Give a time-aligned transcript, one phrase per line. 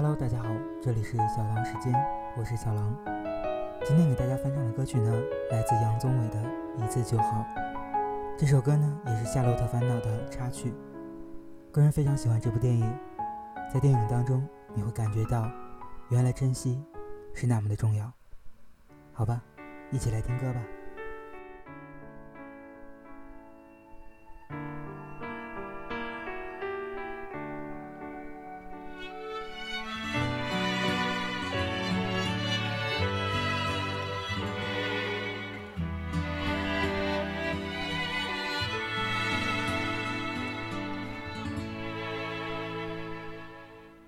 [0.00, 0.48] Hello，大家好，
[0.80, 1.92] 这里是小狼时间，
[2.36, 2.96] 我是小狼。
[3.84, 5.12] 今天给大家翻唱的歌曲呢，
[5.50, 6.38] 来自杨宗纬的
[6.84, 7.24] 《一次就好》。
[8.38, 10.72] 这首歌呢，也是《夏洛特烦恼》的插曲。
[11.72, 12.88] 个人非常喜欢这部电影，
[13.74, 15.50] 在电影当中，你会感觉到，
[16.10, 16.80] 原来珍惜
[17.34, 18.08] 是那么的重要。
[19.12, 19.42] 好吧，
[19.90, 20.60] 一起来听歌吧。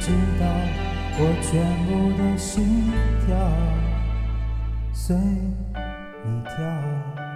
[0.00, 0.46] 知道
[1.18, 2.92] 我全部的心
[3.26, 3.36] 跳
[4.92, 7.35] 随你跳。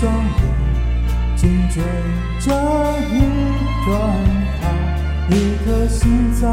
[0.00, 0.16] 双眼
[1.36, 1.82] 睛追
[2.40, 2.46] 着
[3.10, 3.20] 一
[3.84, 3.88] 段
[4.58, 4.62] 跑，
[5.28, 6.48] 一颗心早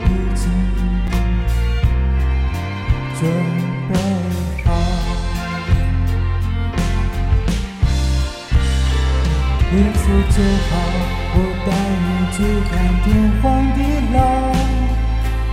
[0.00, 0.04] 已
[0.34, 0.42] 经
[3.20, 3.22] 准
[3.88, 3.94] 备
[4.64, 4.66] 好。
[9.70, 10.02] 一次
[10.34, 10.36] 就
[10.68, 10.74] 好，
[11.34, 11.68] 我带
[12.02, 12.36] 你去
[12.68, 13.06] 看天
[13.40, 13.78] 荒地
[14.12, 14.18] 老，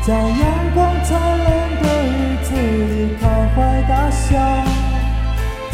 [0.02, 0.42] 在阳
[0.74, 1.46] 光灿烂
[1.84, 2.12] 的日
[2.42, 3.24] 子里开
[3.56, 3.56] 怀
[3.88, 4.75] 大笑。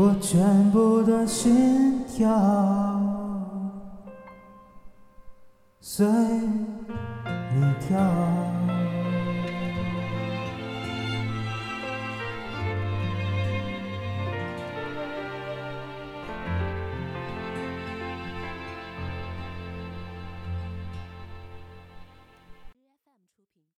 [0.00, 2.30] 我全部的心跳
[5.80, 8.57] 随你跳。